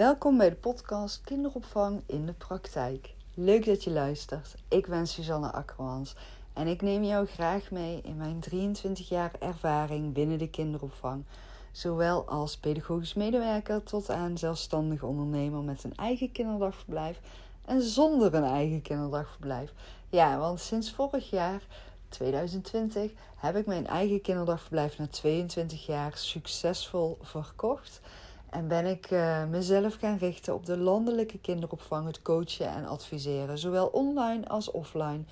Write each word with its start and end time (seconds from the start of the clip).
Welkom 0.00 0.38
bij 0.38 0.48
de 0.48 0.56
podcast 0.56 1.20
Kinderopvang 1.20 2.02
in 2.06 2.26
de 2.26 2.32
Praktijk. 2.32 3.14
Leuk 3.34 3.66
dat 3.66 3.84
je 3.84 3.90
luistert. 3.90 4.54
Ik 4.68 4.86
ben 4.86 5.06
Suzanne 5.06 5.52
Akkermans 5.52 6.14
en 6.52 6.66
ik 6.66 6.82
neem 6.82 7.04
jou 7.04 7.26
graag 7.26 7.70
mee 7.70 8.00
in 8.02 8.16
mijn 8.16 8.40
23 8.40 9.08
jaar 9.08 9.32
ervaring 9.38 10.12
binnen 10.12 10.38
de 10.38 10.48
kinderopvang. 10.48 11.24
Zowel 11.72 12.28
als 12.28 12.56
pedagogisch 12.56 13.14
medewerker 13.14 13.82
tot 13.82 14.10
aan 14.10 14.38
zelfstandig 14.38 15.02
ondernemer 15.02 15.62
met 15.62 15.84
een 15.84 15.96
eigen 15.96 16.32
kinderdagverblijf 16.32 17.20
en 17.64 17.82
zonder 17.82 18.34
een 18.34 18.44
eigen 18.44 18.82
kinderdagverblijf. 18.82 19.72
Ja, 20.08 20.38
want 20.38 20.60
sinds 20.60 20.92
vorig 20.92 21.30
jaar 21.30 21.62
2020 22.08 23.12
heb 23.36 23.56
ik 23.56 23.66
mijn 23.66 23.86
eigen 23.86 24.20
kinderdagverblijf 24.20 24.98
na 24.98 25.06
22 25.06 25.86
jaar 25.86 26.12
succesvol 26.16 27.18
verkocht. 27.20 28.00
En 28.50 28.68
ben 28.68 28.86
ik 28.86 29.10
uh, 29.10 29.44
mezelf 29.44 29.94
gaan 29.94 30.18
richten 30.18 30.54
op 30.54 30.66
de 30.66 30.78
landelijke 30.78 31.38
kinderopvang, 31.38 32.06
het 32.06 32.22
coachen 32.22 32.68
en 32.68 32.86
adviseren, 32.86 33.58
zowel 33.58 33.86
online 33.86 34.48
als 34.48 34.70
offline. 34.70 35.22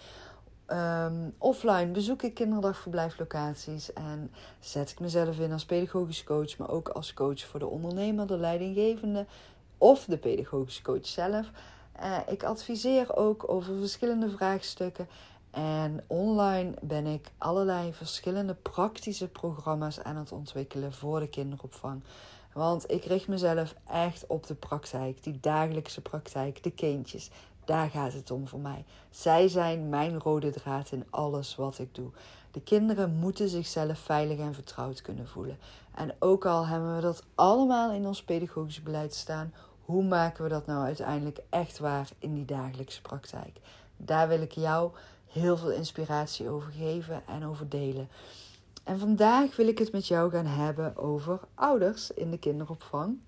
Um, 0.67 1.35
offline 1.39 1.87
bezoek 1.87 2.23
ik 2.23 2.35
kinderdagverblijflocaties 2.35 3.93
en 3.93 4.31
zet 4.61 4.91
ik 4.91 5.01
mezelf 5.01 5.39
in 5.39 5.53
als 5.53 5.65
pedagogisch 5.65 6.25
coach, 6.25 6.59
maar 6.59 6.71
ook 6.71 6.89
als 6.89 7.15
coach 7.15 7.41
voor 7.41 7.61
de 7.61 7.67
ondernemer, 7.67 8.27
de 8.27 8.39
leidinggevende 8.39 9.27
of 9.79 10.05
de 10.05 10.19
pedagogische 10.19 10.83
coach 10.83 11.07
zelf. 11.07 11.51
Uh, 12.01 12.19
ik 12.27 12.43
adviseer 12.43 13.17
ook 13.17 13.51
over 13.51 13.75
verschillende 13.79 14.31
vraagstukken 14.31 15.09
en 15.51 16.05
online 16.07 16.75
ben 16.83 17.07
ik 17.07 17.31
allerlei 17.39 17.93
verschillende 17.93 18.55
praktische 18.55 19.29
programma's 19.29 20.03
aan 20.03 20.17
het 20.17 20.33
ontwikkelen 20.33 20.93
voor 20.93 21.21
de 21.21 21.29
kinderopvang. 21.29 22.03
Want 22.59 22.91
ik 22.91 23.05
richt 23.05 23.29
mezelf 23.29 23.75
echt 23.87 24.27
op 24.27 24.47
de 24.47 24.55
praktijk, 24.55 25.23
die 25.23 25.39
dagelijkse 25.41 26.01
praktijk, 26.01 26.63
de 26.63 26.71
kindjes. 26.71 27.31
Daar 27.65 27.91
gaat 27.91 28.13
het 28.13 28.31
om 28.31 28.47
voor 28.47 28.61
mij. 28.61 28.85
Zij 29.11 29.49
zijn 29.49 29.89
mijn 29.89 30.21
rode 30.21 30.51
draad 30.51 30.93
in 30.93 31.05
alles 31.11 31.55
wat 31.55 31.79
ik 31.79 31.95
doe. 31.95 32.11
De 32.51 32.61
kinderen 32.61 33.15
moeten 33.15 33.49
zichzelf 33.49 33.99
veilig 33.99 34.39
en 34.39 34.55
vertrouwd 34.55 35.03
kunnen 35.03 35.29
voelen. 35.29 35.59
En 35.95 36.15
ook 36.19 36.47
al 36.47 36.67
hebben 36.67 36.95
we 36.95 37.01
dat 37.01 37.23
allemaal 37.35 37.93
in 37.93 38.07
ons 38.07 38.23
pedagogisch 38.23 38.83
beleid 38.83 39.15
staan, 39.15 39.55
hoe 39.85 40.05
maken 40.05 40.43
we 40.43 40.49
dat 40.49 40.67
nou 40.67 40.85
uiteindelijk 40.85 41.39
echt 41.49 41.79
waar 41.79 42.09
in 42.19 42.35
die 42.35 42.45
dagelijkse 42.45 43.03
praktijk? 43.03 43.61
Daar 43.97 44.29
wil 44.29 44.41
ik 44.41 44.53
jou 44.53 44.91
heel 45.27 45.57
veel 45.57 45.73
inspiratie 45.73 46.49
over 46.49 46.73
geven 46.73 47.23
en 47.27 47.47
over 47.47 47.69
delen. 47.69 48.09
En 48.89 48.99
vandaag 48.99 49.57
wil 49.57 49.69
ik 49.69 49.79
het 49.79 49.93
met 49.93 50.07
jou 50.07 50.31
gaan 50.31 50.47
hebben 50.47 50.97
over 50.97 51.41
ouders 51.55 52.11
in 52.11 52.31
de 52.31 52.39
kinderopvang. 52.39 53.19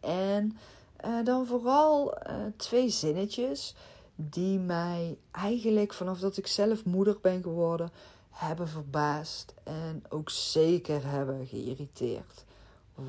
En 0.00 0.56
uh, 1.04 1.24
dan 1.24 1.46
vooral 1.46 2.14
uh, 2.14 2.34
twee 2.56 2.88
zinnetjes 2.88 3.74
die 4.14 4.58
mij 4.58 5.18
eigenlijk 5.30 5.92
vanaf 5.92 6.18
dat 6.18 6.36
ik 6.36 6.46
zelf 6.46 6.84
moeder 6.84 7.18
ben 7.20 7.42
geworden 7.42 7.90
hebben 8.30 8.68
verbaasd 8.68 9.54
en 9.62 10.04
ook 10.08 10.30
zeker 10.30 11.06
hebben 11.06 11.46
geïrriteerd. 11.46 12.44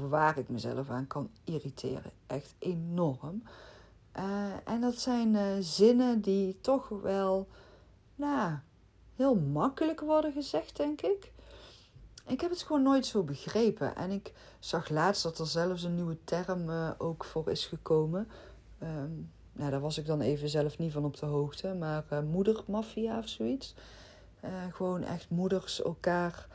Waar 0.09 0.38
ik 0.38 0.50
mezelf 0.50 0.89
aan 0.89 1.07
kan 1.07 1.30
irriteren. 1.44 2.11
Echt 2.28 2.55
enorm. 2.59 3.44
Uh, 4.17 4.23
en 4.63 4.81
dat 4.81 4.95
zijn 4.95 5.63
zinnen 5.63 6.22
die 6.22 6.57
toch 6.61 6.89
wel 6.89 7.47
nou, 8.16 8.57
heel 9.23 9.35
makkelijk 9.35 9.99
worden 9.99 10.31
gezegd, 10.31 10.77
denk 10.77 11.02
ik. 11.02 11.31
Ik 12.27 12.41
heb 12.41 12.49
het 12.49 12.61
gewoon 12.61 12.83
nooit 12.83 13.05
zo 13.05 13.23
begrepen. 13.23 13.95
En 13.95 14.11
ik 14.11 14.33
zag 14.59 14.89
laatst 14.89 15.23
dat 15.23 15.39
er 15.39 15.47
zelfs 15.47 15.83
een 15.83 15.95
nieuwe 15.95 16.17
term 16.23 16.69
uh, 16.69 16.91
ook 16.97 17.23
voor 17.23 17.50
is 17.50 17.66
gekomen. 17.66 18.28
Um, 18.84 19.31
nou, 19.53 19.72
daar 19.72 19.79
was 19.79 19.97
ik 19.97 20.06
dan 20.06 20.22
even 20.22 20.50
zelf 20.50 20.78
niet 20.78 20.91
van 20.91 21.06
op 21.06 21.17
de 21.17 21.25
hoogte. 21.25 21.73
Maar 21.73 22.03
uh, 22.13 22.19
moedermafia 22.19 23.17
of 23.17 23.28
zoiets. 23.28 23.75
Uh, 24.45 24.50
gewoon 24.72 25.03
echt 25.03 25.29
moeders 25.29 25.81
elkaar 25.81 26.47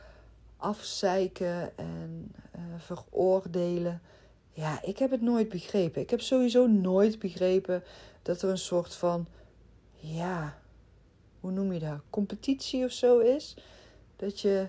afzeiken 0.57 1.77
en 1.77 2.31
veroordelen. 2.77 4.01
Ja, 4.51 4.81
ik 4.81 4.97
heb 4.97 5.11
het 5.11 5.21
nooit 5.21 5.49
begrepen. 5.49 6.01
Ik 6.01 6.09
heb 6.09 6.21
sowieso 6.21 6.67
nooit 6.67 7.19
begrepen 7.19 7.83
dat 8.21 8.41
er 8.41 8.49
een 8.49 8.57
soort 8.57 8.95
van, 8.95 9.27
ja, 9.95 10.58
hoe 11.39 11.51
noem 11.51 11.73
je 11.73 11.79
dat? 11.79 11.99
Competitie 12.09 12.85
of 12.85 12.91
zo 12.91 13.19
is. 13.19 13.55
Dat 14.15 14.39
je 14.39 14.67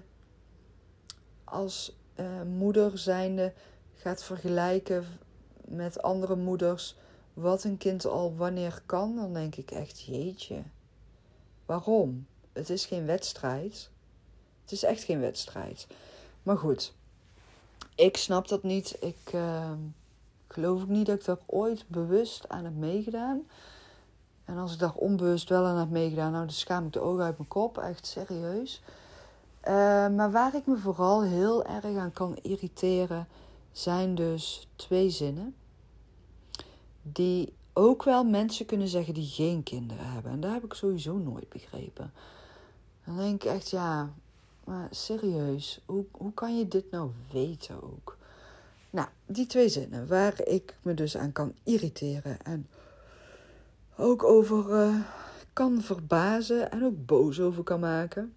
als 1.45 1.97
uh, 2.17 2.43
moeder 2.43 2.99
zijnde 2.99 3.53
gaat 3.95 4.25
vergelijken 4.25 5.05
met 5.65 6.03
andere 6.03 6.37
moeders 6.37 6.97
wat 7.35 7.65
een 7.65 7.77
kind 7.77 8.07
al 8.07 8.35
wanneer 8.37 8.83
kan, 8.87 9.17
dan 9.17 9.33
denk 9.33 9.57
ik 9.57 9.71
echt, 9.71 10.01
jeetje. 10.01 10.63
Waarom? 11.67 12.27
Het 12.53 12.71
is 12.71 12.87
geen 12.87 13.07
wedstrijd. 13.07 13.91
Het 14.63 14.73
is 14.73 14.83
echt 14.83 15.03
geen 15.03 15.21
wedstrijd. 15.21 15.87
Maar 16.43 16.59
goed, 16.59 16.93
ik 17.95 18.17
snap 18.17 18.49
dat 18.49 18.63
niet. 18.63 18.97
Ik 19.01 19.33
uh, 19.35 19.73
geloof 20.49 20.83
ook 20.83 20.89
niet 20.89 21.07
dat 21.07 21.19
ik 21.19 21.25
daar 21.25 21.39
ooit 21.47 21.85
bewust 21.89 22.49
aan 22.49 22.65
heb 22.65 22.75
meegedaan. 22.75 23.47
En 24.51 24.59
als 24.59 24.73
ik 24.73 24.79
daar 24.79 24.95
onbewust 24.95 25.49
wel 25.49 25.67
aan 25.67 25.77
heb 25.77 25.91
meegedaan, 25.91 26.33
nou 26.33 26.45
dan 26.45 26.55
schaam 26.55 26.87
ik 26.87 26.93
de 26.93 27.01
ogen 27.01 27.25
uit 27.25 27.37
mijn 27.37 27.49
kop, 27.49 27.79
echt 27.79 28.07
serieus. 28.07 28.83
Uh, 29.65 29.73
maar 30.09 30.31
waar 30.31 30.55
ik 30.55 30.67
me 30.67 30.77
vooral 30.77 31.23
heel 31.23 31.65
erg 31.65 31.97
aan 31.97 32.13
kan 32.13 32.39
irriteren, 32.43 33.29
zijn 33.73 34.15
dus 34.15 34.69
twee 34.77 35.11
zinnen. 35.11 35.55
Die 37.03 37.53
ook 37.73 38.05
wel 38.05 38.25
mensen 38.25 38.67
kunnen 38.67 38.89
zeggen 38.89 39.15
die 39.15 39.27
geen 39.27 39.63
kinderen 39.63 40.13
hebben. 40.13 40.33
En 40.33 40.41
daar 40.41 40.53
heb 40.53 40.65
ik 40.65 40.75
sowieso 40.75 41.17
nooit 41.17 41.49
begrepen. 41.49 42.13
Dan 43.05 43.17
denk 43.17 43.45
ik 43.45 43.51
echt, 43.51 43.71
ja, 43.71 44.13
maar 44.65 44.89
serieus, 44.91 45.81
hoe, 45.87 46.05
hoe 46.11 46.35
kan 46.35 46.59
je 46.59 46.69
dit 46.69 46.91
nou 46.91 47.11
weten 47.33 47.83
ook? 47.83 48.17
Nou, 48.91 49.09
die 49.27 49.47
twee 49.47 49.69
zinnen 49.69 50.07
waar 50.07 50.47
ik 50.47 50.77
me 50.83 50.95
dus 50.95 51.17
aan 51.17 51.33
kan 51.33 51.55
irriteren 51.63 52.43
en 52.43 52.67
ook 54.01 54.25
over 54.25 54.71
uh, 54.71 55.01
kan 55.53 55.83
verbazen 55.83 56.71
en 56.71 56.85
ook 56.85 57.07
boos 57.07 57.41
over 57.41 57.63
kan 57.63 57.81
maken. 57.81 58.35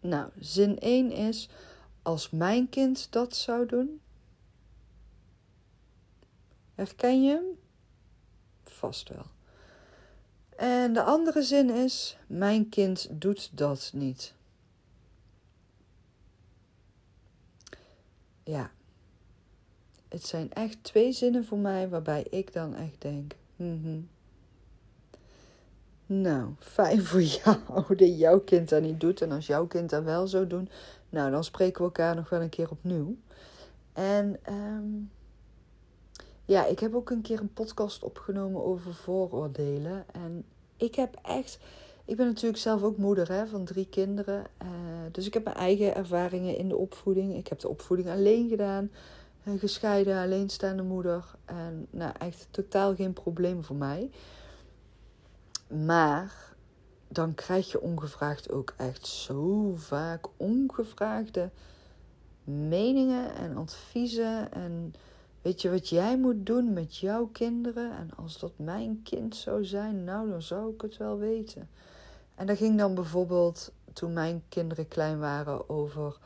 Nou, 0.00 0.30
zin 0.38 0.78
1 0.78 1.10
is: 1.10 1.48
als 2.02 2.30
mijn 2.30 2.68
kind 2.68 3.12
dat 3.12 3.36
zou 3.36 3.66
doen. 3.66 4.00
Herken 6.74 7.22
je 7.22 7.30
hem? 7.30 7.44
Vast 8.64 9.08
wel. 9.08 9.26
En 10.56 10.92
de 10.92 11.02
andere 11.02 11.42
zin 11.42 11.70
is: 11.70 12.16
Mijn 12.26 12.68
kind 12.68 13.08
doet 13.10 13.50
dat 13.52 13.90
niet. 13.94 14.34
Ja, 18.42 18.70
het 20.08 20.24
zijn 20.24 20.52
echt 20.52 20.84
twee 20.84 21.12
zinnen 21.12 21.44
voor 21.44 21.58
mij 21.58 21.88
waarbij 21.88 22.26
ik 22.30 22.52
dan 22.52 22.74
echt 22.74 23.00
denk: 23.00 23.34
mm 23.56 24.08
nou, 26.10 26.48
fijn 26.58 27.04
voor 27.04 27.22
jou 27.22 27.56
dat 27.96 28.18
jouw 28.18 28.40
kind 28.40 28.68
dat 28.68 28.82
niet 28.82 29.00
doet. 29.00 29.22
En 29.22 29.32
als 29.32 29.46
jouw 29.46 29.66
kind 29.66 29.90
dat 29.90 30.04
wel 30.04 30.26
zou 30.26 30.46
doen, 30.46 30.68
nou, 31.08 31.30
dan 31.30 31.44
spreken 31.44 31.78
we 31.78 31.84
elkaar 31.84 32.14
nog 32.14 32.28
wel 32.28 32.40
een 32.40 32.48
keer 32.48 32.70
opnieuw. 32.70 33.16
En 33.92 34.36
um, 34.48 35.10
ja, 36.44 36.66
ik 36.66 36.78
heb 36.78 36.94
ook 36.94 37.10
een 37.10 37.22
keer 37.22 37.40
een 37.40 37.52
podcast 37.52 38.02
opgenomen 38.02 38.64
over 38.64 38.94
vooroordelen. 38.94 40.04
En 40.12 40.44
ik 40.76 40.94
heb 40.94 41.18
echt. 41.22 41.58
Ik 42.04 42.16
ben 42.16 42.26
natuurlijk 42.26 42.62
zelf 42.62 42.82
ook 42.82 42.96
moeder 42.96 43.28
hè, 43.28 43.46
van 43.46 43.64
drie 43.64 43.86
kinderen. 43.86 44.44
Uh, 44.62 44.68
dus 45.12 45.26
ik 45.26 45.34
heb 45.34 45.44
mijn 45.44 45.56
eigen 45.56 45.94
ervaringen 45.94 46.56
in 46.56 46.68
de 46.68 46.76
opvoeding. 46.76 47.36
Ik 47.36 47.46
heb 47.48 47.58
de 47.58 47.68
opvoeding 47.68 48.08
alleen 48.08 48.48
gedaan. 48.48 48.90
Gescheiden, 49.58 50.22
alleenstaande 50.22 50.82
moeder. 50.82 51.24
En 51.44 51.86
nou, 51.90 52.12
echt 52.18 52.48
totaal 52.50 52.94
geen 52.94 53.12
probleem 53.12 53.64
voor 53.64 53.76
mij. 53.76 54.10
Maar 55.68 56.54
dan 57.08 57.34
krijg 57.34 57.70
je 57.70 57.80
ongevraagd 57.80 58.50
ook 58.50 58.74
echt 58.76 59.06
zo 59.06 59.72
vaak 59.76 60.26
ongevraagde 60.36 61.50
meningen 62.44 63.34
en 63.34 63.56
adviezen. 63.56 64.52
En 64.52 64.94
weet 65.42 65.62
je 65.62 65.70
wat 65.70 65.88
jij 65.88 66.18
moet 66.18 66.46
doen 66.46 66.72
met 66.72 66.96
jouw 66.96 67.26
kinderen? 67.26 67.96
En 67.96 68.10
als 68.16 68.38
dat 68.38 68.52
mijn 68.56 69.00
kind 69.02 69.36
zou 69.36 69.64
zijn, 69.64 70.04
nou 70.04 70.30
dan 70.30 70.42
zou 70.42 70.74
ik 70.74 70.80
het 70.80 70.96
wel 70.96 71.18
weten. 71.18 71.68
En 72.34 72.46
dat 72.46 72.56
ging 72.56 72.78
dan 72.78 72.94
bijvoorbeeld 72.94 73.72
toen 73.92 74.12
mijn 74.12 74.42
kinderen 74.48 74.88
klein 74.88 75.18
waren 75.18 75.68
over 75.68 76.18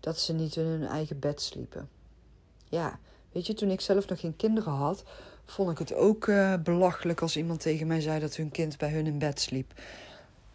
dat 0.00 0.18
ze 0.18 0.32
niet 0.32 0.56
in 0.56 0.64
hun 0.64 0.86
eigen 0.86 1.18
bed 1.18 1.40
sliepen. 1.40 1.88
Ja, 2.68 2.98
weet 3.32 3.46
je, 3.46 3.54
toen 3.54 3.70
ik 3.70 3.80
zelf 3.80 4.08
nog 4.08 4.20
geen 4.20 4.36
kinderen 4.36 4.72
had, 4.72 5.04
vond 5.46 5.70
ik 5.70 5.78
het 5.78 5.94
ook 5.94 6.26
uh, 6.26 6.54
belachelijk 6.62 7.20
als 7.20 7.36
iemand 7.36 7.60
tegen 7.60 7.86
mij 7.86 8.00
zei 8.00 8.20
dat 8.20 8.36
hun 8.36 8.50
kind 8.50 8.78
bij 8.78 8.90
hun 8.90 9.06
in 9.06 9.18
bed 9.18 9.40
sliep. 9.40 9.72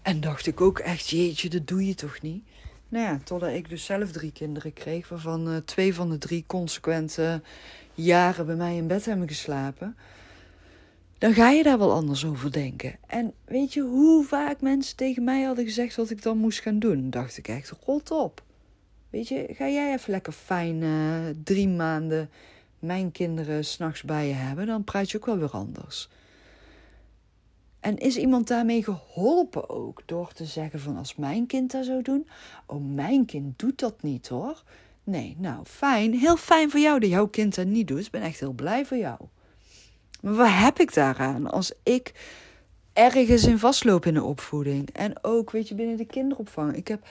En 0.02 0.22
dacht 0.22 0.48
ik 0.48 0.62
ook 0.62 0.80
echt, 0.80 1.10
jeetje, 1.10 1.50
dat 1.50 1.68
doe 1.68 1.86
je 1.86 1.96
toch 1.96 2.22
niet? 2.22 2.44
Nou 2.90 3.06
ja, 3.06 3.20
totdat 3.24 3.50
ik 3.50 3.70
dus 3.70 3.86
zelf 3.86 4.12
drie 4.12 4.32
kinderen 4.32 4.74
kreeg, 4.74 5.10
waarvan 5.10 5.50
uh, 5.50 5.58
twee 5.58 5.94
van 5.94 6.10
de 6.10 6.18
drie 6.18 6.44
consequente 6.48 7.42
jaren 7.94 8.46
bij 8.46 8.56
mij 8.56 8.76
in 8.76 8.88
bed 8.88 9.06
hebben 9.06 9.28
geslapen. 9.28 9.96
Dan 11.18 11.34
ga 11.34 11.50
je 11.50 11.64
daar 11.64 11.78
wel 11.78 11.92
anders 11.92 12.26
over 12.26 12.52
denken. 12.52 12.96
En 13.08 13.34
weet 13.46 13.74
je 13.74 13.82
hoe 13.82 14.26
vaak 14.26 14.62
mensen 14.62 14.96
tegen 14.96 15.24
mij 15.24 15.44
hadden 15.44 15.66
gezegd 15.66 15.96
wat 15.96 16.10
ik 16.10 16.22
dan 16.22 16.38
moest 16.38 16.60
gaan 16.60 16.80
doen? 16.80 17.10
dacht 17.10 17.38
ik 17.38 17.48
echt, 17.48 17.74
rot 17.86 18.12
op. 18.12 18.44
Weet 19.10 19.28
je, 19.28 19.48
ga 19.52 19.68
jij 19.68 19.94
even 19.94 20.12
lekker 20.12 20.34
fijn 20.34 20.82
uh, 20.82 21.16
drie 21.44 21.68
maanden 21.68 22.30
mijn 22.82 23.12
kinderen 23.12 23.66
s'nachts 23.66 24.04
bij 24.04 24.28
je 24.28 24.34
hebben, 24.34 24.66
dan 24.66 24.84
praat 24.84 25.12
je 25.12 25.18
ook 25.18 25.26
wel 25.26 25.38
weer 25.38 25.52
anders. 25.52 26.10
En 27.80 27.98
is 27.98 28.18
iemand 28.18 28.48
daarmee 28.48 28.84
geholpen 28.84 29.70
ook 29.70 30.02
door 30.06 30.32
te 30.34 30.46
zeggen 30.46 30.80
van 30.80 30.98
als 30.98 31.16
mijn 31.16 31.46
kind 31.46 31.72
dat 31.72 31.86
zou 31.86 32.02
doen, 32.02 32.28
oh 32.66 32.94
mijn 32.94 33.26
kind 33.26 33.60
doet 33.60 33.80
dat 33.80 34.02
niet 34.02 34.28
hoor. 34.28 34.64
Nee, 35.04 35.36
nou 35.40 35.66
fijn, 35.66 36.14
heel 36.14 36.38
fijn 36.38 36.70
voor 36.70 36.80
jou 36.80 37.00
dat 37.00 37.10
jouw 37.10 37.28
kind 37.28 37.56
dat 37.56 37.66
niet 37.66 37.88
doet. 37.88 38.06
Ik 38.06 38.12
ben 38.12 38.22
echt 38.22 38.40
heel 38.40 38.52
blij 38.52 38.86
voor 38.86 38.98
jou. 38.98 39.20
Maar 40.22 40.34
wat 40.34 40.50
heb 40.50 40.80
ik 40.80 40.94
daaraan 40.94 41.52
als 41.52 41.74
ik 41.84 42.14
ergens 42.94 43.44
in 43.44 43.60
vastloop 43.60 44.06
in 44.06 44.14
de 44.14 44.24
opvoeding? 44.24 44.90
En 44.90 45.24
ook, 45.24 45.52
weet 45.52 45.68
je, 45.68 45.76
binnen 45.76 45.98
de 45.98 46.06
kinderopvang. 46.06 46.76
Ik 46.76 46.88
heb 46.88 47.08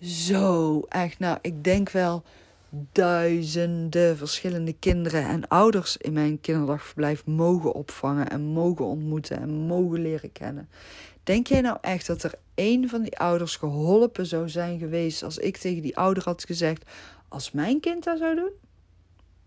zo 0.00 0.80
echt, 0.80 1.18
nou, 1.18 1.38
ik 1.40 1.64
denk 1.64 1.90
wel 1.90 2.22
duizenden 2.92 4.16
verschillende 4.16 4.72
kinderen 4.72 5.28
en 5.28 5.48
ouders 5.48 5.96
in 5.96 6.12
mijn 6.12 6.40
kinderdagverblijf 6.40 7.26
mogen 7.26 7.72
opvangen 7.72 8.28
en 8.28 8.40
mogen 8.40 8.84
ontmoeten 8.84 9.38
en 9.38 9.50
mogen 9.50 10.02
leren 10.02 10.32
kennen. 10.32 10.68
Denk 11.22 11.46
jij 11.46 11.60
nou 11.60 11.78
echt 11.80 12.06
dat 12.06 12.22
er 12.22 12.34
één 12.54 12.88
van 12.88 13.02
die 13.02 13.18
ouders 13.18 13.56
geholpen 13.56 14.26
zou 14.26 14.48
zijn 14.48 14.78
geweest 14.78 15.22
als 15.22 15.38
ik 15.38 15.56
tegen 15.56 15.82
die 15.82 15.96
ouder 15.96 16.22
had 16.24 16.44
gezegd: 16.44 16.90
als 17.28 17.50
mijn 17.50 17.80
kind 17.80 18.04
dat 18.04 18.18
zou 18.18 18.34
doen? 18.34 18.52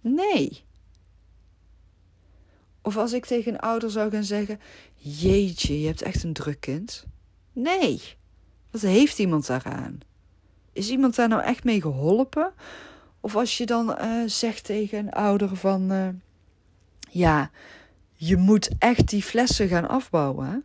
Nee. 0.02 0.64
Of 2.82 2.98
als 2.98 3.14
ik 3.14 3.26
tegen 3.26 3.54
een 3.54 3.60
ouder 3.60 3.92
zou 3.92 4.12
gaan 4.12 4.24
zeggen: 4.24 4.60
Jeetje, 4.96 5.80
je 5.82 5.88
hebt 5.88 6.02
echt 6.02 6.24
een 6.24 6.34
druk 6.34 6.60
kind. 6.60 7.06
Nee. 7.54 8.02
Wat 8.72 8.82
heeft 8.82 9.20
iemand 9.20 9.48
daaraan? 9.48 10.00
Is 10.74 10.90
iemand 10.90 11.16
daar 11.16 11.28
nou 11.28 11.42
echt 11.42 11.64
mee 11.64 11.82
geholpen? 11.82 12.54
Of 13.20 13.36
als 13.36 13.58
je 13.58 13.66
dan 13.66 13.98
uh, 14.02 14.24
zegt 14.26 14.64
tegen 14.64 14.98
een 14.98 15.12
ouder 15.12 15.56
van... 15.56 15.92
Uh, 15.92 16.08
ja, 17.10 17.52
je 18.14 18.38
moet 18.38 18.70
echt 18.80 19.10
die 19.10 19.24
flessen 19.24 19.68
gaan 19.68 19.90
afbouwen. 19.90 20.64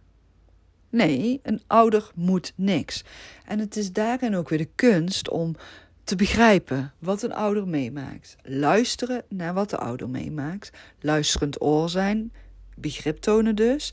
Nee, 0.90 1.40
een 1.42 1.62
ouder 1.66 2.10
moet 2.14 2.52
niks. 2.56 3.04
En 3.44 3.58
het 3.58 3.76
is 3.76 3.92
daarin 3.92 4.36
ook 4.36 4.48
weer 4.48 4.58
de 4.58 4.70
kunst 4.74 5.30
om 5.30 5.56
te 6.04 6.16
begrijpen 6.16 6.92
wat 6.98 7.22
een 7.22 7.34
ouder 7.34 7.68
meemaakt. 7.68 8.36
Luisteren 8.42 9.24
naar 9.28 9.54
wat 9.54 9.70
de 9.70 9.76
ouder 9.76 10.08
meemaakt. 10.08 10.70
Luisterend 11.00 11.62
oor 11.62 11.88
zijn, 11.88 12.32
begrip 12.74 13.18
tonen 13.18 13.54
dus. 13.54 13.92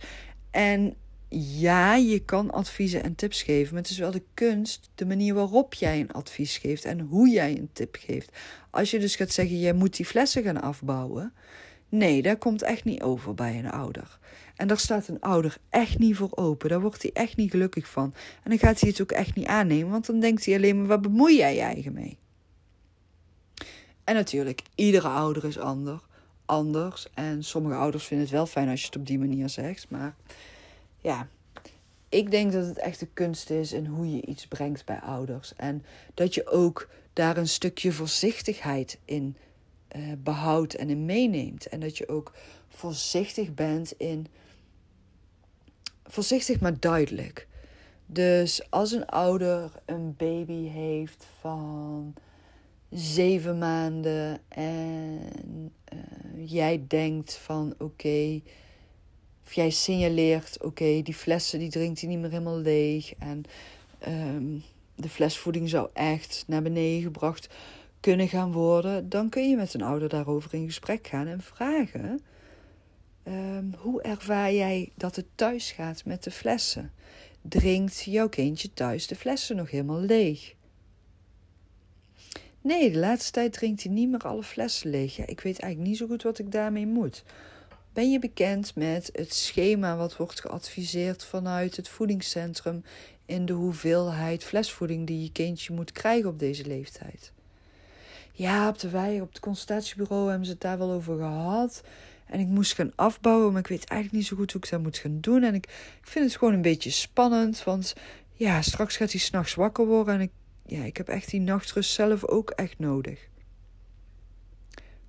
En 0.51 0.95
ja, 1.39 1.95
je 1.95 2.19
kan 2.19 2.51
adviezen 2.51 3.04
en 3.04 3.16
tips 3.16 3.44
geven, 3.44 3.74
maar 3.74 3.81
het 3.81 3.92
is 3.92 3.98
wel 3.98 4.12
de 4.12 4.24
kunst, 4.33 4.89
de 4.95 5.06
manier 5.06 5.33
waarop 5.33 5.74
jij 5.74 6.00
een 6.00 6.12
advies 6.12 6.57
geeft 6.57 6.86
en 6.86 7.00
hoe 7.00 7.30
jij 7.30 7.57
een 7.57 7.69
tip 7.74 7.98
geeft. 8.00 8.38
Als 8.69 8.92
je 8.92 9.00
dus 9.00 9.16
gaat 9.16 9.31
zeggen, 9.31 9.60
jij 9.60 9.74
moet 9.74 9.95
die 9.95 10.06
flessen 10.06 10.44
gaan 10.44 10.62
afbouwen, 10.62 11.33
nee, 11.89 12.22
dat 12.22 12.38
komt 12.38 12.62
echt 12.62 12.83
niet 12.83 13.01
over 13.01 13.33
bij 13.33 13.60
een 13.60 13.72
ouder. 13.72 14.19
En 14.56 14.68
daar 14.68 14.80
staat 14.80 15.07
een 15.07 15.19
ouder 15.19 15.57
echt 15.69 16.00
niet 16.00 16.16
voor 16.16 16.31
open. 16.31 16.69
Daar 16.69 16.81
wordt 16.81 17.01
hij 17.01 17.12
echt 17.13 17.36
niet 17.36 17.51
gelukkig 17.51 17.88
van. 17.88 18.13
En 18.44 18.50
dan 18.50 18.60
gaat 18.60 18.80
hij 18.80 18.89
het 18.89 19.01
ook 19.01 19.12
echt 19.12 19.36
niet 19.36 19.48
aannemen, 19.48 19.92
want 19.92 20.06
dan 20.06 20.19
denkt 20.19 20.45
hij 20.45 20.56
alleen 20.56 20.78
maar, 20.78 20.88
wat 20.88 21.01
bemoei 21.01 21.38
jij 21.38 21.56
je 21.56 21.62
eigen 21.62 21.94
mee? 21.94 22.18
En 24.04 24.16
natuurlijk, 24.16 24.62
iedere 24.75 25.07
ouder 25.07 25.45
is 25.45 25.60
ander, 25.60 26.01
anders. 26.45 27.07
En 27.13 27.44
sommige 27.44 27.75
ouders 27.75 28.06
vinden 28.06 28.25
het 28.25 28.36
wel 28.36 28.45
fijn 28.45 28.69
als 28.69 28.80
je 28.80 28.86
het 28.86 28.95
op 28.95 29.07
die 29.07 29.19
manier 29.19 29.50
zegt, 29.50 29.89
maar 29.89 30.16
ja, 31.01 31.27
ik 32.09 32.31
denk 32.31 32.51
dat 32.51 32.65
het 32.65 32.77
echt 32.77 33.00
de 33.00 33.07
kunst 33.13 33.50
is 33.50 33.74
in 33.74 33.86
hoe 33.86 34.15
je 34.15 34.25
iets 34.25 34.48
brengt 34.48 34.86
bij 34.86 35.00
ouders. 35.00 35.56
En 35.56 35.86
dat 36.13 36.33
je 36.33 36.48
ook 36.48 36.89
daar 37.13 37.38
een 37.38 37.48
stukje 37.48 37.92
voorzichtigheid 37.92 39.00
in 39.06 39.36
uh, 39.95 40.13
behoudt 40.18 40.75
en 40.75 40.89
in 40.89 41.06
meeneemt. 41.06 41.65
En 41.65 41.80
dat 41.80 41.98
je 41.98 42.07
ook 42.07 42.33
voorzichtig 42.68 43.53
bent 43.53 43.92
in. 43.92 44.27
Voorzichtig 46.03 46.59
maar 46.59 46.80
duidelijk. 46.80 47.47
Dus 48.06 48.69
als 48.69 48.92
een 48.92 49.06
ouder 49.06 49.71
een 49.86 50.15
baby 50.18 50.68
heeft 50.68 51.27
van 51.39 52.13
zeven 52.89 53.57
maanden 53.57 54.42
en 54.47 55.74
uh, 55.94 56.50
jij 56.50 56.86
denkt 56.88 57.33
van 57.33 57.74
oké, 57.77 58.42
of 59.45 59.53
jij 59.53 59.69
signaleert, 59.69 60.63
oké, 60.63 61.01
die 61.01 61.13
flessen 61.13 61.59
die 61.59 61.69
drinkt 61.69 61.99
hij 61.99 62.09
niet 62.09 62.19
meer 62.19 62.29
helemaal 62.29 62.59
leeg. 62.59 63.13
En 63.19 63.43
um, 64.07 64.63
de 64.95 65.09
flesvoeding 65.09 65.69
zou 65.69 65.89
echt 65.93 66.43
naar 66.47 66.61
beneden 66.61 67.01
gebracht 67.01 67.49
kunnen 67.99 68.27
gaan 68.27 68.51
worden. 68.51 69.09
Dan 69.09 69.29
kun 69.29 69.49
je 69.49 69.55
met 69.55 69.73
een 69.73 69.81
ouder 69.81 70.09
daarover 70.09 70.53
in 70.53 70.65
gesprek 70.65 71.07
gaan 71.07 71.27
en 71.27 71.41
vragen. 71.41 72.21
Um, 73.27 73.73
hoe 73.77 74.01
ervaar 74.01 74.53
jij 74.53 74.91
dat 74.95 75.15
het 75.15 75.25
thuis 75.35 75.71
gaat 75.71 76.05
met 76.05 76.23
de 76.23 76.31
flessen? 76.31 76.91
Drinkt 77.41 78.03
jouw 78.03 78.29
kindje 78.29 78.73
thuis 78.73 79.07
de 79.07 79.15
flessen 79.15 79.55
nog 79.55 79.71
helemaal 79.71 79.99
leeg? 79.99 80.53
Nee, 82.61 82.91
de 82.91 82.99
laatste 82.99 83.31
tijd 83.31 83.53
drinkt 83.53 83.83
hij 83.83 83.91
niet 83.91 84.09
meer 84.09 84.19
alle 84.19 84.44
flessen 84.44 84.89
leeg. 84.89 85.15
Ja, 85.15 85.25
ik 85.25 85.39
weet 85.41 85.59
eigenlijk 85.59 85.91
niet 85.91 85.97
zo 85.97 86.07
goed 86.07 86.23
wat 86.23 86.39
ik 86.39 86.51
daarmee 86.51 86.87
moet. 86.87 87.23
Ben 87.93 88.11
je 88.11 88.19
bekend 88.19 88.75
met 88.75 89.09
het 89.13 89.33
schema 89.33 89.95
wat 89.95 90.17
wordt 90.17 90.41
geadviseerd 90.41 91.25
vanuit 91.25 91.75
het 91.75 91.88
voedingscentrum 91.88 92.83
in 93.25 93.45
de 93.45 93.53
hoeveelheid 93.53 94.43
flesvoeding 94.43 95.07
die 95.07 95.21
je 95.21 95.31
kindje 95.31 95.73
moet 95.73 95.91
krijgen 95.91 96.29
op 96.29 96.39
deze 96.39 96.65
leeftijd? 96.65 97.31
Ja, 98.31 98.67
op 98.67 98.79
de 98.79 98.89
wei, 98.89 99.21
op 99.21 99.29
het 99.29 99.39
consultatiebureau 99.39 100.27
hebben 100.29 100.45
ze 100.45 100.51
het 100.51 100.61
daar 100.61 100.77
wel 100.77 100.91
over 100.91 101.17
gehad. 101.17 101.83
En 102.25 102.39
ik 102.39 102.47
moest 102.47 102.73
gaan 102.73 102.91
afbouwen, 102.95 103.51
maar 103.51 103.61
ik 103.61 103.67
weet 103.67 103.85
eigenlijk 103.85 104.21
niet 104.21 104.29
zo 104.29 104.35
goed 104.35 104.51
hoe 104.51 104.61
ik 104.61 104.69
dat 104.69 104.81
moet 104.81 104.97
gaan 104.97 105.17
doen. 105.21 105.44
En 105.44 105.53
ik, 105.53 105.65
ik 106.01 106.07
vind 106.07 106.25
het 106.25 106.37
gewoon 106.37 106.53
een 106.53 106.61
beetje 106.61 106.89
spannend, 106.89 107.63
want 107.63 107.94
ja, 108.33 108.61
straks 108.61 108.97
gaat 108.97 109.11
hij 109.11 109.19
s'nachts 109.19 109.53
wakker 109.53 109.85
worden. 109.85 110.13
En 110.13 110.21
ik, 110.21 110.31
ja, 110.65 110.83
ik 110.83 110.97
heb 110.97 111.07
echt 111.07 111.30
die 111.30 111.39
nachtrust 111.42 111.92
zelf 111.92 112.25
ook 112.25 112.49
echt 112.49 112.80
nodig. 112.80 113.27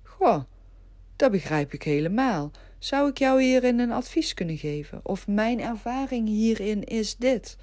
Goh, 0.03 0.43
dat 1.15 1.31
begrijp 1.31 1.73
ik 1.73 1.83
helemaal. 1.83 2.51
Zou 2.83 3.09
ik 3.09 3.17
jou 3.17 3.41
hierin 3.41 3.79
een 3.79 3.91
advies 3.91 4.33
kunnen 4.33 4.57
geven? 4.57 4.99
Of 5.03 5.27
mijn 5.27 5.61
ervaring 5.61 6.27
hierin 6.27 6.83
is 6.83 7.15
dit? 7.15 7.57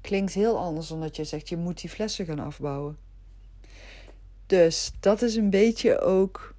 Klinkt 0.00 0.34
heel 0.34 0.58
anders 0.58 0.88
dan 0.88 1.00
dat 1.00 1.16
je 1.16 1.24
zegt: 1.24 1.48
je 1.48 1.56
moet 1.56 1.80
die 1.80 1.90
flessen 1.90 2.26
gaan 2.26 2.38
afbouwen. 2.38 2.98
Dus 4.46 4.92
dat 5.00 5.22
is 5.22 5.36
een 5.36 5.50
beetje 5.50 6.00
ook. 6.00 6.54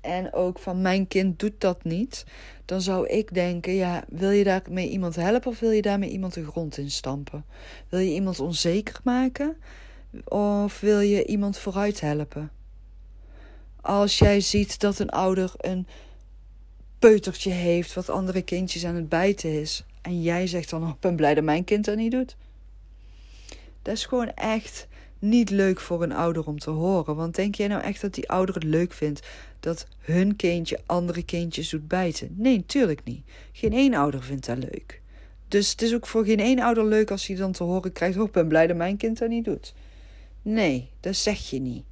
En 0.00 0.32
ook 0.32 0.58
van 0.58 0.82
mijn 0.82 1.08
kind 1.08 1.38
doet 1.38 1.60
dat 1.60 1.84
niet. 1.84 2.24
Dan 2.64 2.80
zou 2.80 3.08
ik 3.08 3.34
denken: 3.34 3.72
ja, 3.72 4.04
wil 4.08 4.30
je 4.30 4.44
daarmee 4.44 4.88
iemand 4.88 5.16
helpen 5.16 5.50
of 5.50 5.60
wil 5.60 5.70
je 5.70 5.82
daarmee 5.82 6.10
iemand 6.10 6.34
de 6.34 6.46
grond 6.46 6.78
in 6.78 6.90
stampen? 6.90 7.44
Wil 7.88 8.00
je 8.00 8.12
iemand 8.14 8.40
onzeker 8.40 9.00
maken 9.04 9.56
of 10.24 10.80
wil 10.80 11.00
je 11.00 11.26
iemand 11.26 11.58
vooruit 11.58 12.00
helpen? 12.00 12.50
Als 13.80 14.18
jij 14.18 14.40
ziet 14.40 14.80
dat 14.80 14.98
een 14.98 15.10
ouder 15.10 15.52
een 15.56 15.86
peutertje 17.00 17.50
heeft 17.50 17.94
wat 17.94 18.08
andere 18.08 18.42
kindjes 18.42 18.84
aan 18.84 18.94
het 18.94 19.08
bijten 19.08 19.60
is. 19.60 19.84
En 20.02 20.22
jij 20.22 20.46
zegt 20.46 20.70
dan, 20.70 20.82
oh, 20.82 20.88
ik 20.88 21.00
ben 21.00 21.16
blij 21.16 21.34
dat 21.34 21.44
mijn 21.44 21.64
kind 21.64 21.84
dat 21.84 21.96
niet 21.96 22.12
doet. 22.12 22.36
Dat 23.82 23.94
is 23.94 24.04
gewoon 24.04 24.34
echt 24.34 24.88
niet 25.18 25.50
leuk 25.50 25.80
voor 25.80 26.02
een 26.02 26.12
ouder 26.12 26.46
om 26.46 26.58
te 26.58 26.70
horen. 26.70 27.16
Want 27.16 27.34
denk 27.34 27.54
jij 27.54 27.68
nou 27.68 27.82
echt 27.82 28.00
dat 28.00 28.14
die 28.14 28.28
ouder 28.28 28.54
het 28.54 28.64
leuk 28.64 28.92
vindt 28.92 29.26
dat 29.60 29.86
hun 29.98 30.36
kindje 30.36 30.80
andere 30.86 31.22
kindjes 31.22 31.68
doet 31.68 31.88
bijten? 31.88 32.34
Nee, 32.36 32.56
natuurlijk 32.56 33.04
niet. 33.04 33.24
Geen 33.52 33.72
één 33.72 33.94
ouder 33.94 34.22
vindt 34.22 34.46
dat 34.46 34.58
leuk. 34.58 35.00
Dus 35.48 35.70
het 35.70 35.82
is 35.82 35.94
ook 35.94 36.06
voor 36.06 36.24
geen 36.24 36.40
één 36.40 36.58
ouder 36.58 36.86
leuk 36.86 37.10
als 37.10 37.26
hij 37.26 37.36
dan 37.36 37.52
te 37.52 37.62
horen 37.62 37.92
krijgt: 37.92 38.18
Oh, 38.18 38.26
ik 38.26 38.32
ben 38.32 38.48
blij 38.48 38.66
dat 38.66 38.76
mijn 38.76 38.96
kind 38.96 39.18
dat 39.18 39.28
niet 39.28 39.44
doet. 39.44 39.74
Nee, 40.42 40.90
dat 41.00 41.16
zeg 41.16 41.50
je 41.50 41.60
niet. 41.60 41.84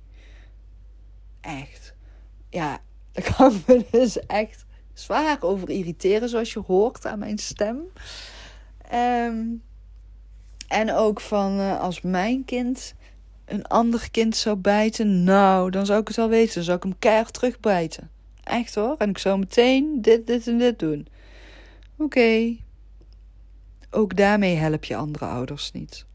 Echt. 1.40 1.94
Ja, 2.50 2.80
dat 3.12 3.24
kan 3.34 3.62
dus 3.90 4.26
echt 4.26 4.66
zwaar 5.00 5.36
over 5.40 5.70
irriteren, 5.70 6.28
zoals 6.28 6.52
je 6.52 6.62
hoort 6.66 7.06
aan 7.06 7.18
mijn 7.18 7.38
stem. 7.38 7.80
Ehm, 8.90 9.44
en 10.68 10.92
ook 10.92 11.20
van 11.20 11.60
uh, 11.60 11.80
als 11.80 12.00
mijn 12.00 12.44
kind 12.44 12.94
een 13.44 13.66
ander 13.66 14.10
kind 14.10 14.36
zou 14.36 14.56
bijten, 14.56 15.24
nou, 15.24 15.70
dan 15.70 15.86
zou 15.86 16.00
ik 16.00 16.08
het 16.08 16.16
wel 16.16 16.28
weten. 16.28 16.54
Dan 16.54 16.64
zou 16.64 16.76
ik 16.76 16.82
hem 16.82 16.98
keihard 16.98 17.34
terugbijten. 17.34 18.10
Echt 18.42 18.74
hoor. 18.74 18.94
En 18.98 19.08
ik 19.08 19.18
zou 19.18 19.38
meteen 19.38 20.02
dit, 20.02 20.26
dit 20.26 20.46
en 20.46 20.58
dit 20.58 20.78
doen. 20.78 21.06
Oké. 21.98 22.56
Ook 23.90 24.16
daarmee 24.16 24.56
help 24.56 24.84
je 24.84 24.96
andere 24.96 25.24
ouders 25.24 25.72
niet. 25.72 26.06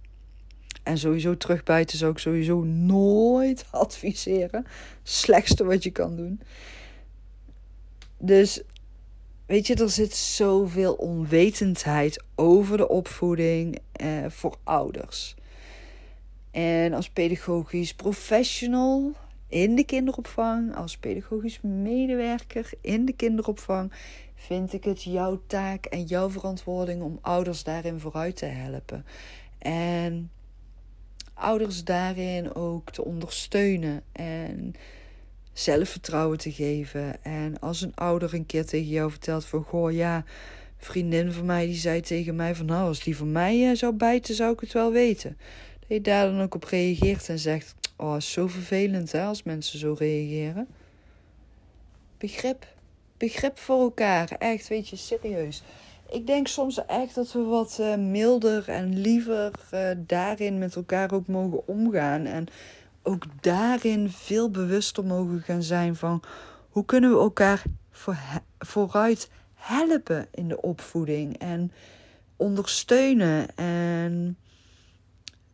En 0.83 0.97
sowieso 0.97 1.37
terugbuiten 1.37 1.97
zou 1.97 2.11
ik 2.11 2.17
sowieso 2.17 2.63
nooit 2.63 3.65
adviseren. 3.71 4.65
Slechtste 5.03 5.63
wat 5.63 5.83
je 5.83 5.91
kan 5.91 6.15
doen. 6.15 6.41
Dus 8.17 8.61
weet 9.45 9.67
je, 9.67 9.75
er 9.75 9.89
zit 9.89 10.13
zoveel 10.15 10.93
onwetendheid 10.93 12.23
over 12.35 12.77
de 12.77 12.89
opvoeding 12.89 13.79
eh, 13.91 14.25
voor 14.27 14.57
ouders. 14.63 15.35
En 16.51 16.93
als 16.93 17.09
pedagogisch 17.09 17.93
professional 17.93 19.11
in 19.47 19.75
de 19.75 19.83
kinderopvang, 19.83 20.75
als 20.75 20.97
pedagogisch 20.97 21.61
medewerker 21.61 22.69
in 22.81 23.05
de 23.05 23.13
kinderopvang, 23.13 23.91
vind 24.35 24.73
ik 24.73 24.83
het 24.83 25.03
jouw 25.03 25.41
taak 25.47 25.85
en 25.85 26.03
jouw 26.03 26.29
verantwoording 26.29 27.01
om 27.01 27.17
ouders 27.21 27.63
daarin 27.63 27.99
vooruit 27.99 28.35
te 28.35 28.45
helpen. 28.45 29.05
En 29.57 30.31
ouders 31.33 31.83
daarin 31.83 32.55
ook 32.55 32.91
te 32.91 33.03
ondersteunen 33.03 34.03
en 34.11 34.73
zelfvertrouwen 35.53 36.37
te 36.37 36.51
geven. 36.51 37.23
En 37.23 37.59
als 37.59 37.81
een 37.81 37.95
ouder 37.95 38.33
een 38.33 38.45
keer 38.45 38.65
tegen 38.65 38.89
jou 38.89 39.09
vertelt 39.09 39.45
van 39.45 39.63
goh 39.63 39.91
ja, 39.91 40.23
vriendin 40.77 41.31
van 41.31 41.45
mij 41.45 41.65
die 41.65 41.75
zei 41.75 42.01
tegen 42.01 42.35
mij 42.35 42.55
van 42.55 42.65
nou 42.65 42.87
als 42.87 43.03
die 43.03 43.17
van 43.17 43.31
mij 43.31 43.69
eh, 43.69 43.75
zou 43.75 43.93
bijten 43.93 44.35
zou 44.35 44.53
ik 44.53 44.59
het 44.59 44.73
wel 44.73 44.91
weten. 44.91 45.37
Dat 45.79 45.89
je 45.89 46.01
daar 46.01 46.25
dan 46.25 46.41
ook 46.41 46.55
op 46.55 46.63
reageert 46.63 47.29
en 47.29 47.39
zegt 47.39 47.75
oh 47.97 48.15
is 48.15 48.31
zo 48.31 48.47
vervelend 48.47 49.11
hè 49.11 49.23
als 49.23 49.43
mensen 49.43 49.79
zo 49.79 49.95
reageren. 49.97 50.67
Begrip. 52.17 52.67
Begrip 53.17 53.57
voor 53.57 53.79
elkaar. 53.79 54.35
Echt, 54.39 54.67
weet 54.67 54.89
je, 54.89 54.95
serieus. 54.95 55.63
Ik 56.09 56.27
denk 56.27 56.47
soms 56.47 56.85
echt 56.85 57.15
dat 57.15 57.31
we 57.31 57.41
wat 57.41 57.77
uh, 57.81 57.95
milder 57.95 58.69
en 58.69 58.99
liever 58.99 59.51
uh, 59.73 59.89
daarin 59.97 60.57
met 60.57 60.75
elkaar 60.75 61.13
ook 61.13 61.27
mogen 61.27 61.67
omgaan. 61.67 62.25
En 62.25 62.47
ook 63.03 63.23
daarin 63.41 64.09
veel 64.09 64.49
bewuster 64.49 65.05
mogen 65.05 65.41
gaan 65.41 65.63
zijn 65.63 65.95
van 65.95 66.23
hoe 66.69 66.85
kunnen 66.85 67.09
we 67.09 67.17
elkaar 67.17 67.63
voor, 67.91 68.17
vooruit 68.59 69.29
helpen 69.53 70.27
in 70.31 70.47
de 70.47 70.61
opvoeding 70.61 71.37
en 71.37 71.71
ondersteunen 72.35 73.55
en 73.55 74.37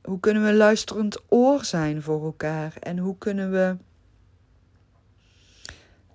hoe 0.01 0.19
kunnen 0.19 0.45
we 0.45 0.53
luisterend 0.53 1.21
oor 1.27 1.63
zijn 1.63 2.01
voor 2.01 2.23
elkaar 2.23 2.73
en 2.79 2.97
hoe 2.97 3.17
kunnen 3.17 3.51
we 3.51 3.75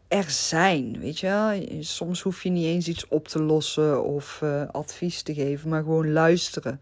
er 0.09 0.31
zijn, 0.31 0.99
weet 0.99 1.19
je 1.19 1.27
wel? 1.27 1.67
Soms 1.81 2.21
hoef 2.21 2.43
je 2.43 2.51
niet 2.51 2.65
eens 2.65 2.89
iets 2.89 3.09
op 3.09 3.29
te 3.29 3.43
lossen 3.43 4.05
of 4.05 4.41
uh, 4.43 4.69
advies 4.71 5.23
te 5.23 5.35
geven, 5.35 5.69
maar 5.69 5.83
gewoon 5.83 6.13
luisteren. 6.13 6.81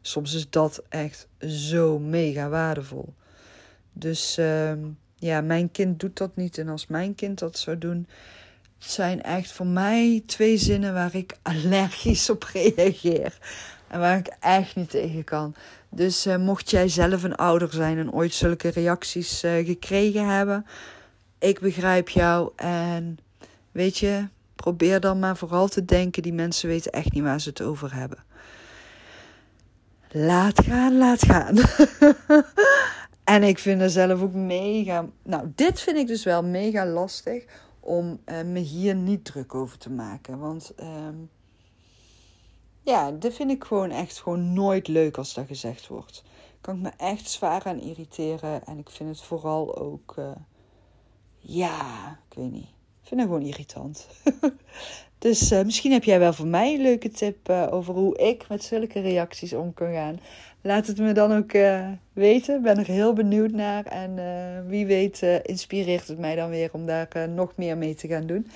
Soms 0.00 0.34
is 0.34 0.50
dat 0.50 0.82
echt 0.88 1.28
zo 1.46 1.98
mega 1.98 2.48
waardevol. 2.48 3.14
Dus 3.92 4.38
uh, 4.38 4.72
ja, 5.16 5.40
mijn 5.40 5.70
kind 5.70 6.00
doet 6.00 6.16
dat 6.16 6.36
niet. 6.36 6.58
En 6.58 6.68
als 6.68 6.86
mijn 6.86 7.14
kind 7.14 7.38
dat 7.38 7.58
zou 7.58 7.78
doen, 7.78 8.06
zijn 8.78 9.22
echt 9.22 9.52
voor 9.52 9.66
mij 9.66 10.22
twee 10.26 10.56
zinnen 10.56 10.94
waar 10.94 11.14
ik 11.14 11.36
allergisch 11.42 12.30
op 12.30 12.42
reageer. 12.52 13.38
En 13.88 14.00
waar 14.00 14.18
ik 14.18 14.36
echt 14.40 14.76
niet 14.76 14.90
tegen 14.90 15.24
kan. 15.24 15.54
Dus 15.90 16.26
uh, 16.26 16.36
mocht 16.36 16.70
jij 16.70 16.88
zelf 16.88 17.22
een 17.22 17.34
ouder 17.34 17.72
zijn 17.72 17.98
en 17.98 18.12
ooit 18.12 18.34
zulke 18.34 18.68
reacties 18.68 19.44
uh, 19.44 19.66
gekregen 19.66 20.28
hebben, 20.28 20.66
ik 21.38 21.60
begrijp 21.60 22.08
jou. 22.08 22.52
En 22.56 23.18
weet 23.72 23.98
je, 23.98 24.28
probeer 24.56 25.00
dan 25.00 25.18
maar 25.18 25.36
vooral 25.36 25.68
te 25.68 25.84
denken: 25.84 26.22
die 26.22 26.32
mensen 26.32 26.68
weten 26.68 26.92
echt 26.92 27.12
niet 27.12 27.22
waar 27.22 27.40
ze 27.40 27.48
het 27.48 27.62
over 27.62 27.94
hebben. 27.94 28.24
Laat 30.10 30.64
gaan, 30.64 30.98
laat 30.98 31.24
gaan. 31.24 31.56
En 33.24 33.42
ik 33.42 33.58
vind 33.58 33.80
het 33.80 33.92
zelf 33.92 34.22
ook 34.22 34.32
mega. 34.32 35.08
Nou, 35.22 35.52
dit 35.54 35.80
vind 35.80 35.96
ik 35.96 36.06
dus 36.06 36.24
wel 36.24 36.42
mega 36.42 36.86
lastig 36.86 37.44
om 37.80 38.20
uh, 38.26 38.42
me 38.42 38.58
hier 38.58 38.94
niet 38.94 39.24
druk 39.24 39.54
over 39.54 39.78
te 39.78 39.90
maken. 39.90 40.38
Want 40.38 40.72
uh, 40.80 41.08
ja, 42.82 43.10
dit 43.10 43.34
vind 43.34 43.50
ik 43.50 43.64
gewoon 43.64 43.90
echt 43.90 44.20
gewoon 44.20 44.52
nooit 44.52 44.88
leuk 44.88 45.16
als 45.16 45.34
dat 45.34 45.46
gezegd 45.46 45.88
wordt. 45.88 46.24
Kan 46.60 46.76
ik 46.76 46.82
me 46.82 46.90
echt 46.96 47.30
zwaar 47.30 47.64
aan 47.64 47.80
irriteren. 47.80 48.64
En 48.64 48.78
ik 48.78 48.90
vind 48.90 49.08
het 49.08 49.22
vooral 49.22 49.76
ook. 49.76 50.14
Uh, 50.18 50.30
ja, 51.38 52.10
ik 52.28 52.36
weet 52.36 52.52
niet. 52.52 52.70
Ik 53.02 53.08
vind 53.08 53.20
het 53.20 53.30
gewoon 53.30 53.46
irritant. 53.46 54.06
dus 55.18 55.52
uh, 55.52 55.62
misschien 55.62 55.92
heb 55.92 56.04
jij 56.04 56.18
wel 56.18 56.32
voor 56.32 56.46
mij 56.46 56.74
een 56.74 56.82
leuke 56.82 57.08
tip 57.08 57.48
over 57.48 57.94
hoe 57.94 58.18
ik 58.18 58.48
met 58.48 58.64
zulke 58.64 59.00
reacties 59.00 59.52
om 59.52 59.74
kan 59.74 59.92
gaan. 59.92 60.20
Laat 60.60 60.86
het 60.86 60.98
me 60.98 61.12
dan 61.12 61.36
ook 61.36 61.52
uh, 61.52 61.88
weten. 62.12 62.62
Ben 62.62 62.78
er 62.78 62.86
heel 62.86 63.12
benieuwd 63.12 63.50
naar. 63.50 63.84
En 63.84 64.18
wie 64.68 64.86
weet 64.86 65.22
inspireert 65.42 66.08
het 66.08 66.18
mij 66.18 66.36
dan 66.36 66.50
weer 66.50 66.70
om 66.72 66.86
daar 66.86 67.28
nog 67.28 67.52
meer 67.56 67.78
mee 67.78 67.94
te 67.94 68.08
gaan 68.08 68.26
doen. 68.26 68.50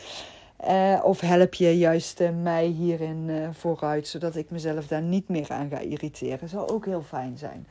of 1.02 1.20
help 1.20 1.54
je 1.54 1.78
juist 1.78 2.22
mij 2.42 2.66
hierin 2.66 3.30
vooruit, 3.52 4.08
zodat 4.08 4.36
ik 4.36 4.50
mezelf 4.50 4.86
daar 4.86 5.02
niet 5.02 5.28
meer 5.28 5.48
aan 5.48 5.70
ga 5.70 5.78
irriteren. 5.78 6.48
Zou 6.48 6.68
ook 6.68 6.84
heel 6.84 7.02
fijn 7.02 7.38
zijn. 7.38 7.66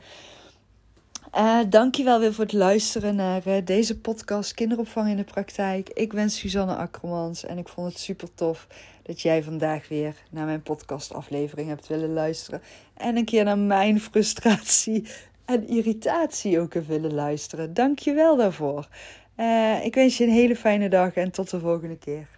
Uh, 1.34 1.60
dankjewel 1.68 2.20
weer 2.20 2.34
voor 2.34 2.44
het 2.44 2.52
luisteren 2.52 3.16
naar 3.16 3.42
uh, 3.46 3.54
deze 3.64 3.98
podcast 3.98 4.54
Kinderopvang 4.54 5.08
in 5.08 5.16
de 5.16 5.24
Praktijk. 5.24 5.88
Ik 5.88 6.12
ben 6.12 6.30
Suzanne 6.30 6.74
Akkermans 6.74 7.44
en 7.44 7.58
ik 7.58 7.68
vond 7.68 7.88
het 7.88 7.98
super 7.98 8.34
tof 8.34 8.66
dat 9.02 9.20
jij 9.20 9.42
vandaag 9.42 9.88
weer 9.88 10.14
naar 10.30 10.46
mijn 10.46 10.62
podcastaflevering 10.62 11.68
hebt 11.68 11.86
willen 11.86 12.12
luisteren. 12.12 12.62
En 12.96 13.16
een 13.16 13.24
keer 13.24 13.44
naar 13.44 13.58
mijn 13.58 14.00
frustratie 14.00 15.06
en 15.44 15.68
irritatie 15.68 16.60
ook 16.60 16.74
hebt 16.74 16.86
willen 16.86 17.14
luisteren. 17.14 17.74
Dankjewel 17.74 18.36
daarvoor. 18.36 18.88
Uh, 19.36 19.84
ik 19.84 19.94
wens 19.94 20.16
je 20.16 20.24
een 20.24 20.30
hele 20.30 20.56
fijne 20.56 20.88
dag 20.88 21.14
en 21.14 21.30
tot 21.30 21.50
de 21.50 21.60
volgende 21.60 21.98
keer. 21.98 22.35